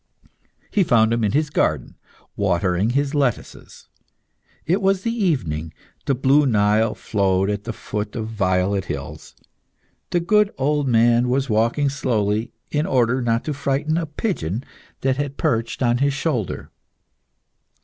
He 0.71 0.83
found 0.83 1.13
him 1.13 1.23
in 1.23 1.31
his 1.33 1.51
garden 1.51 1.95
watering 2.35 2.89
his 2.89 3.13
lettuces. 3.13 3.87
It 4.65 4.81
was 4.81 5.03
the 5.03 5.11
evening. 5.13 5.75
The 6.07 6.15
blue 6.15 6.47
Nile 6.47 6.95
flowed 6.95 7.51
at 7.51 7.65
the 7.65 7.71
foot 7.71 8.15
of 8.15 8.25
violet 8.27 8.85
hills. 8.85 9.35
The 10.09 10.19
good 10.19 10.51
old 10.57 10.87
man 10.87 11.29
was 11.29 11.51
walking 11.51 11.87
slowly, 11.89 12.51
in 12.71 12.87
order 12.87 13.21
not 13.21 13.43
to 13.43 13.53
frighten 13.53 13.95
a 13.95 14.07
pigeon 14.07 14.63
that 15.01 15.17
had 15.17 15.37
perched 15.37 15.83
on 15.83 15.99
his 15.99 16.15
shoulder. 16.15 16.71